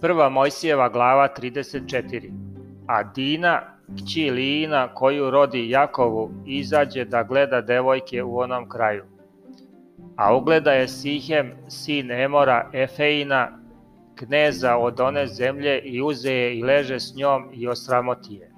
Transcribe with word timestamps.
Prva 0.00 0.28
Mojsijeva 0.28 0.88
glava 0.88 1.28
34. 1.38 2.32
A 2.86 3.02
Dina, 3.02 3.62
kći 3.96 4.30
Lijina, 4.30 4.94
koju 4.94 5.30
rodi 5.30 5.70
Jakovu, 5.70 6.30
izađe 6.46 7.04
da 7.04 7.22
gleda 7.22 7.60
devojke 7.60 8.22
u 8.22 8.38
onom 8.38 8.68
kraju. 8.68 9.04
A 10.16 10.36
ugleda 10.36 10.72
je 10.72 10.88
Sihem, 10.88 11.52
sin 11.68 12.10
Emora, 12.10 12.70
Efeina, 12.72 13.58
kneza 14.14 14.76
od 14.76 15.00
one 15.00 15.26
zemlje 15.26 15.78
i 15.78 16.02
uze 16.02 16.32
je 16.32 16.58
i 16.58 16.62
leže 16.62 17.00
s 17.00 17.14
njom 17.16 17.48
i 17.52 17.68
osramoti 17.68 18.34
je. 18.34 18.50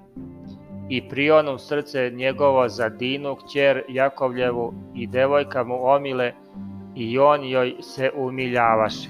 I 0.89 1.09
prionu 1.09 1.59
srce 1.59 2.11
njegovo 2.11 2.69
za 2.69 2.89
Dinu, 2.89 3.37
kćer 3.37 3.83
Jakovljevu 3.89 4.75
i 4.95 5.07
devojka 5.07 5.65
mu 5.65 5.87
omile 5.87 6.33
i 6.97 7.19
on 7.19 7.45
joj 7.45 7.75
se 7.81 8.11
umiljavaše. 8.17 9.09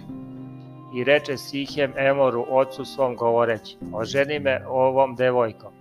I 0.94 1.04
reče 1.04 1.36
Sihem 1.36 1.92
Emoru, 1.96 2.46
ocu 2.50 2.84
svom 2.84 3.16
govoreći, 3.16 3.76
oženi 3.92 4.38
me 4.38 4.64
ovom 4.68 5.14
devojkom. 5.14 5.72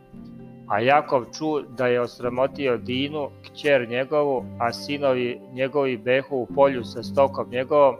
A 0.67 0.79
Jakov 0.79 1.25
ču 1.37 1.61
da 1.77 1.87
je 1.87 2.01
osramotio 2.01 2.77
Dinu, 2.77 3.29
kćer 3.43 3.89
njegovu, 3.89 4.45
a 4.59 4.73
sinovi 4.73 5.39
njegovi 5.53 5.97
behu 5.97 6.37
u 6.37 6.47
polju 6.55 6.83
sa 6.83 7.03
stokom 7.03 7.49
njegovom, 7.49 7.95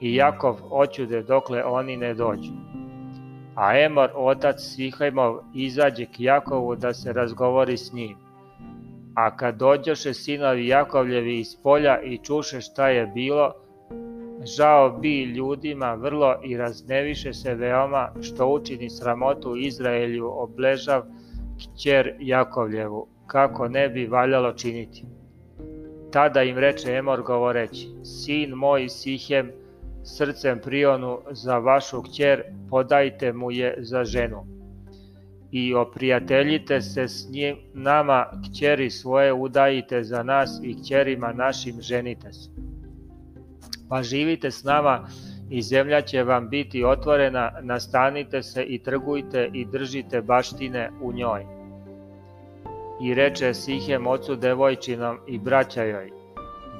i 0.00 0.14
Jakov 0.14 0.56
oćude 0.70 1.22
dokle 1.22 1.64
oni 1.64 1.96
ne 1.96 2.14
dođu. 2.14 2.52
A 3.54 3.78
Emor, 3.78 4.10
otac 4.14 4.56
Sihajmov, 4.60 5.38
izađe 5.54 6.04
k 6.06 6.20
Jakovu 6.20 6.76
da 6.76 6.94
se 6.94 7.12
razgovori 7.12 7.76
s 7.76 7.92
njim. 7.92 8.16
A 9.14 9.36
kad 9.36 9.56
dođoše 9.56 10.14
sinovi 10.14 10.68
Jakovljevi 10.68 11.38
iz 11.40 11.56
polja 11.62 12.02
i 12.02 12.18
čuše 12.18 12.60
šta 12.60 12.88
je 12.88 13.06
bilo, 13.06 13.52
žao 14.46 14.90
bi 14.90 15.22
ljudima 15.22 15.94
vrlo 15.94 16.34
i 16.44 16.56
razneviše 16.56 17.32
se 17.32 17.54
veoma 17.54 18.12
što 18.22 18.46
učini 18.46 18.90
sramotu 18.90 19.56
Izraelju 19.56 20.30
obležav 20.32 21.02
kćer 21.58 22.14
Jakovljevu, 22.20 23.06
kako 23.26 23.68
ne 23.68 23.88
bi 23.88 24.06
valjalo 24.06 24.52
činiti. 24.52 25.04
Tada 26.12 26.42
im 26.42 26.58
reče 26.58 26.92
Emor 26.92 27.22
govoreći, 27.22 27.88
sin 28.04 28.50
moj 28.50 28.88
Sihem, 28.88 29.50
srcem 30.04 30.58
prionu 30.58 31.18
za 31.30 31.58
vašu 31.58 32.02
kćer, 32.02 32.42
podajte 32.70 33.32
mu 33.32 33.50
je 33.50 33.74
za 33.78 34.04
ženu. 34.04 34.46
I 35.50 35.74
oprijateljite 35.74 36.80
se 36.80 37.08
s 37.08 37.28
njim, 37.30 37.56
nama 37.74 38.26
kćeri 38.44 38.90
svoje 38.90 39.32
udajite 39.32 40.02
za 40.02 40.22
nas 40.22 40.60
i 40.62 40.76
kćerima 40.82 41.32
našim 41.32 41.80
ženite 41.80 42.32
se. 42.32 42.50
Pa 43.88 44.02
živite 44.02 44.50
s 44.50 44.64
nama 44.64 45.08
i 45.50 45.62
zemlja 45.62 46.00
će 46.00 46.22
vam 46.22 46.48
biti 46.48 46.84
otvorena, 46.84 47.52
nastanite 47.62 48.42
se 48.42 48.62
i 48.62 48.78
trgujte 48.78 49.50
i 49.52 49.64
držite 49.64 50.22
baštine 50.22 50.90
u 51.02 51.12
njoj. 51.12 51.46
I 53.02 53.14
reče 53.14 53.54
Sihem 53.54 54.06
ocu 54.06 54.36
devojčinom 54.36 55.18
i 55.26 55.38
braća 55.38 55.82
joj, 55.82 56.10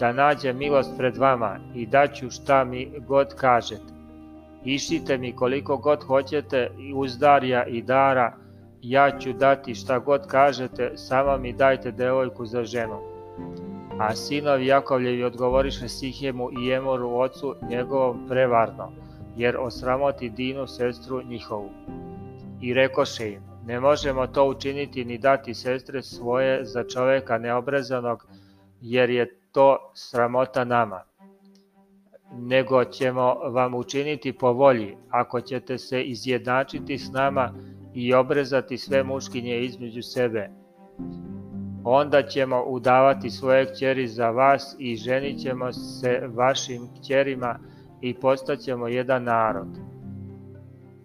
da 0.01 0.13
nađe 0.13 0.53
milost 0.53 0.91
pred 0.99 1.17
vama 1.17 1.59
i 1.75 1.87
daću 1.87 2.31
šta 2.31 2.65
mi 2.65 2.93
god 3.07 3.35
kažete. 3.35 3.97
Išite 4.65 5.19
mi 5.19 5.33
koliko 5.33 5.77
god 5.77 6.05
hoćete 6.05 6.71
i 6.79 6.95
uzdarja 6.95 7.67
i 7.67 7.83
dara, 7.83 8.35
ja 8.83 9.19
ću 9.19 9.33
dati 9.33 9.75
šta 9.75 9.99
god 9.99 10.27
kažete, 10.27 10.93
samo 10.97 11.39
mi 11.39 11.53
dajte 11.53 11.91
devojku 11.91 12.47
za 12.47 12.65
ženu. 12.65 13.01
A 13.99 14.15
sinovi 14.15 14.67
Jakovljevi 14.67 15.25
odgovoriše 15.25 15.89
Sihemu 15.89 16.51
i 16.63 16.73
Emoru 16.73 17.19
ocu 17.19 17.55
njegovom 17.71 18.29
prevarno, 18.29 18.93
jer 19.37 19.57
osramoti 19.57 20.31
Dinu 20.31 20.67
sestru 20.67 21.23
njihovu. 21.23 21.71
I 22.61 22.75
rekoše 22.75 23.33
im, 23.33 23.43
ne 23.67 23.81
možemo 23.81 24.27
to 24.27 24.49
učiniti 24.49 25.05
ni 25.05 25.19
dati 25.19 25.55
sestre 25.55 26.03
svoje 26.03 26.65
za 26.65 26.85
čoveka 26.85 27.39
neobrezanog, 27.39 28.27
jer 28.81 29.11
je 29.11 29.39
to 29.53 29.93
sramota 29.95 30.65
nama, 30.65 31.03
nego 32.33 32.85
ćemo 32.85 33.35
vam 33.35 33.75
učiniti 33.75 34.33
po 34.33 34.53
volji, 34.53 34.97
ako 35.11 35.41
ćete 35.41 35.79
se 35.79 36.03
izjednačiti 36.03 36.99
s 36.99 37.13
nama 37.13 37.55
i 37.95 38.15
obrezati 38.15 38.79
sve 38.79 39.03
muškinje 39.03 39.61
između 39.61 40.03
sebe. 40.03 40.51
Onda 41.89 42.23
ćemo 42.23 42.63
udavati 42.67 43.31
svoje 43.31 43.67
kćeri 43.67 44.09
za 44.09 44.31
vas 44.31 44.77
i 44.79 44.97
ženit 44.97 45.43
ćemo 45.43 45.73
se 45.73 46.23
vašim 46.35 46.89
kćerima 46.99 47.59
i 48.01 48.15
postaćemo 48.15 48.89
jedan 48.89 49.25
narod. 49.25 49.69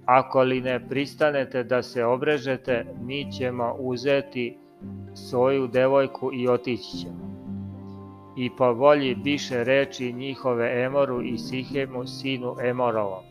Ako 0.06 0.42
li 0.42 0.62
ne 0.62 0.88
pristanete 0.88 1.64
da 1.64 1.84
se 1.84 2.06
obrežete, 2.06 2.86
mi 3.04 3.32
ćemo 3.32 3.76
uzeti 3.80 4.58
svoju 5.14 5.68
devojku 5.68 6.34
i 6.34 6.48
otići 6.48 6.98
ćemo 6.98 7.32
i 8.36 8.50
po 8.50 8.74
volji 8.74 9.16
biše 9.16 9.64
reči 9.64 10.14
njihove 10.14 10.84
Emoru 10.84 11.22
i 11.22 11.38
Sihemu 11.38 12.08
sinu 12.08 12.56
Emorovom. 12.64 13.24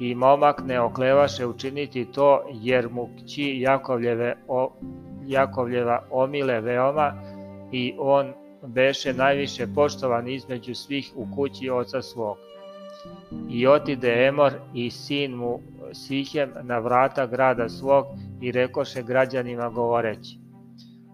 I 0.00 0.14
momak 0.14 0.62
ne 0.66 0.80
oklevaše 0.80 1.46
učiniti 1.46 2.04
to, 2.04 2.42
jer 2.52 2.88
mu 2.90 3.08
kći 3.16 3.60
Jakovljeve, 3.60 4.36
o, 4.48 4.72
Jakovljeva 5.26 6.02
omile 6.10 6.60
veoma 6.60 7.12
i 7.72 7.94
on 7.98 8.32
beše 8.62 9.12
najviše 9.12 9.66
poštovan 9.74 10.28
između 10.28 10.74
svih 10.74 11.12
u 11.14 11.26
kući 11.34 11.70
oca 11.70 12.02
svog. 12.02 12.36
I 13.50 13.66
otide 13.66 14.26
Emor 14.26 14.52
i 14.74 14.90
sin 14.90 15.34
mu 15.34 15.60
Sihem 15.92 16.50
na 16.62 16.78
vrata 16.78 17.26
grada 17.26 17.68
svog 17.68 18.06
i 18.40 18.52
rekoše 18.52 19.02
građanima 19.02 19.68
govoreći 19.68 20.38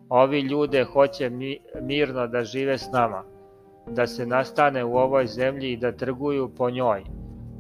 Ovi 0.08 0.40
ljude 0.40 0.84
hoće 0.84 1.30
mirno 1.82 2.26
da 2.26 2.44
žive 2.44 2.78
s 2.78 2.90
nama, 2.92 3.24
da 3.86 4.06
se 4.06 4.26
nastane 4.26 4.84
u 4.84 4.96
ovoj 4.96 5.26
zemlji 5.26 5.72
i 5.72 5.76
da 5.76 5.92
trguju 5.92 6.50
po 6.56 6.70
njoj. 6.70 7.02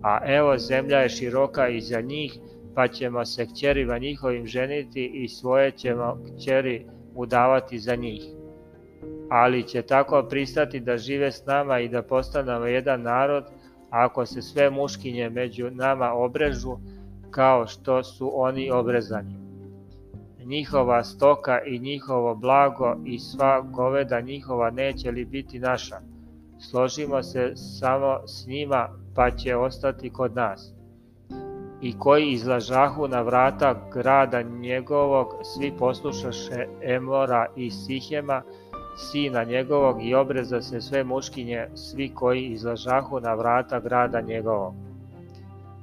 A 0.02 0.18
evo 0.26 0.58
zemlja 0.58 0.98
je 0.98 1.08
široka 1.08 1.68
i 1.68 1.80
za 1.80 2.00
njih, 2.00 2.38
pa 2.74 2.88
ćemo 2.88 3.24
se 3.24 3.46
kćerima 3.46 3.98
njihovim 3.98 4.46
ženiti 4.46 5.10
i 5.14 5.28
svoje 5.28 5.70
ćemo 5.70 6.18
kćeri 6.36 6.86
udavati 7.14 7.78
za 7.78 7.94
njih. 7.94 8.22
Ali 9.30 9.68
će 9.68 9.82
tako 9.82 10.26
pristati 10.30 10.80
da 10.80 10.96
žive 10.96 11.32
s 11.32 11.46
nama 11.46 11.80
i 11.80 11.88
da 11.88 12.02
postanemo 12.02 12.66
jedan 12.66 13.02
narod, 13.02 13.44
ako 13.90 14.26
se 14.26 14.42
sve 14.42 14.70
muškinje 14.70 15.30
među 15.30 15.70
nama 15.70 16.12
obrežu, 16.12 16.76
kao 17.30 17.66
što 17.66 18.02
su 18.04 18.30
oni 18.34 18.70
obrezani 18.70 19.42
njihova 20.44 21.04
stoka 21.04 21.62
i 21.66 21.78
njihovo 21.78 22.34
blago 22.34 22.96
i 23.04 23.18
sva 23.18 23.60
goveda 23.60 24.20
njihova 24.20 24.70
neće 24.70 25.10
li 25.10 25.24
biti 25.24 25.58
naša? 25.58 25.96
Složimo 26.58 27.22
se 27.22 27.52
samo 27.56 28.26
s 28.26 28.46
njima, 28.46 28.88
pa 29.14 29.30
će 29.30 29.56
ostati 29.56 30.10
kod 30.10 30.34
nas. 30.34 30.74
I 31.82 31.98
koji 31.98 32.30
izlažahu 32.30 33.08
na 33.08 33.22
vrata 33.22 33.74
grada 33.92 34.42
njegovog, 34.42 35.26
svi 35.42 35.72
poslušaše 35.78 36.66
Emora 36.82 37.46
i 37.56 37.70
Sihema, 37.70 38.42
sina 38.96 39.44
njegovog 39.44 40.04
i 40.04 40.14
obreza 40.14 40.60
se 40.60 40.80
sve 40.80 41.04
muškinje, 41.04 41.66
svi 41.74 42.08
koji 42.14 42.44
izlažahu 42.44 43.20
na 43.20 43.34
vrata 43.34 43.80
grada 43.80 44.20
njegovog. 44.20 44.74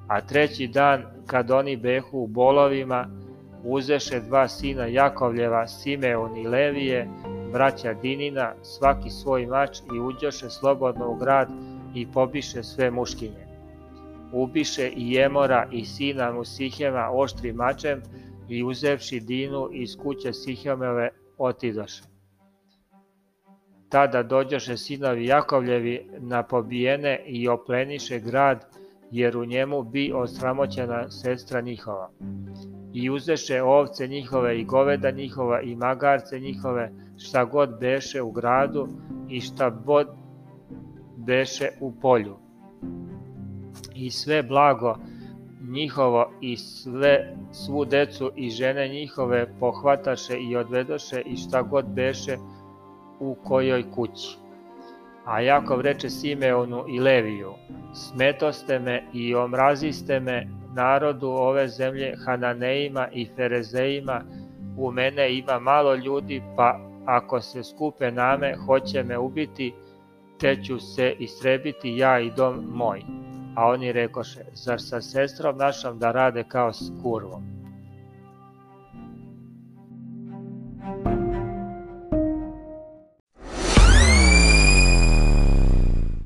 A 0.07 0.21
treći 0.21 0.67
dan, 0.67 1.03
kad 1.25 1.51
oni 1.51 1.77
behu 1.77 2.19
u 2.19 2.27
bolovima, 2.27 3.07
uzeše 3.63 4.19
dva 4.19 4.47
sina 4.47 4.85
Jakovljeva, 4.85 5.67
Simeon 5.67 6.37
i 6.37 6.47
Levije, 6.47 7.09
braća 7.53 7.93
Dinina, 7.93 8.53
svaki 8.61 9.09
svoj 9.09 9.45
mač 9.45 9.79
i 9.95 9.99
uđoše 9.99 10.49
slobodno 10.49 11.09
u 11.09 11.15
grad 11.15 11.49
i 11.95 12.07
pobiše 12.07 12.63
sve 12.63 12.91
muškinje. 12.91 13.48
Ubiše 14.33 14.89
i 14.95 15.11
Jemora 15.11 15.67
i 15.71 15.85
sina 15.85 16.31
mu 16.31 16.45
Sihema 16.45 17.09
oštrim 17.13 17.55
mačem 17.55 18.01
i 18.49 18.63
uzevši 18.63 19.19
Dinu 19.19 19.69
iz 19.71 19.97
kuće 19.97 20.33
Sihemove 20.33 21.09
otidoše. 21.37 22.03
Tada 23.89 24.23
dođoše 24.23 24.77
sinovi 24.77 25.25
Jakovljevi 25.25 26.09
na 26.19 26.43
pobijene 26.43 27.23
i 27.25 27.47
opleniše 27.47 28.19
grad, 28.19 28.65
jer 29.11 29.37
u 29.37 29.45
njemu 29.45 29.83
bi 29.83 30.11
osramoćena 30.15 31.09
sestra 31.11 31.61
njihova 31.61 32.09
i 32.93 33.09
uzeše 33.09 33.61
ovce 33.61 34.07
njihove 34.07 34.59
i 34.59 34.65
goveda 34.65 35.11
njihova 35.11 35.61
i 35.61 35.75
magarce 35.75 36.39
njihove, 36.39 36.91
šta 37.17 37.45
god 37.45 37.79
beše 37.79 38.21
u 38.21 38.31
gradu 38.31 38.87
i 39.29 39.41
šta 39.41 39.69
god 39.69 40.07
beše 41.17 41.69
u 41.79 41.93
polju. 42.01 42.37
I 43.99 44.11
sve 44.11 44.43
blago 44.43 44.97
njihovo 45.69 46.31
i 46.41 46.57
sve 46.57 47.35
svu 47.51 47.85
decu 47.85 48.31
i 48.35 48.49
žene 48.49 48.87
njihove 48.87 49.47
pohvataše 49.59 50.37
i 50.39 50.55
odvedoše 50.55 51.21
i 51.21 51.35
šta 51.35 51.61
god 51.61 51.85
beše 51.85 52.37
u 53.19 53.35
kojoj 53.43 53.91
kući. 53.91 54.37
A 55.25 55.41
Jakov 55.41 55.81
reče 55.81 56.09
Simeonu 56.09 56.85
i 56.87 56.99
Leviju, 56.99 57.53
smetoste 57.93 58.79
me 58.79 59.03
i 59.13 59.35
omraziste 59.35 60.19
me 60.19 60.47
narodu 60.75 61.27
ove 61.27 61.67
zemlje 61.67 62.15
Hananeima 62.25 63.07
i 63.13 63.27
Ferezeima, 63.35 64.21
u 64.77 64.91
mene 64.91 65.37
ima 65.37 65.59
malo 65.59 65.95
ljudi, 65.95 66.41
pa 66.55 66.79
ako 67.05 67.41
se 67.41 67.63
skupe 67.63 68.11
name, 68.11 68.55
hoće 68.65 69.03
me 69.03 69.17
ubiti, 69.17 69.73
te 70.39 70.63
ću 70.63 70.79
se 70.79 71.15
istrebiti 71.19 71.97
ja 71.97 72.19
i 72.19 72.31
dom 72.37 72.65
moj. 72.73 73.01
A 73.59 73.67
oni 73.67 73.91
rekoše, 73.91 74.45
zar 74.53 74.81
sa 74.81 75.01
sestrom 75.01 75.57
našom 75.57 75.99
da 75.99 76.11
rade 76.11 76.43
kao 76.43 76.73
s 76.73 76.91
kurvom? 77.03 77.58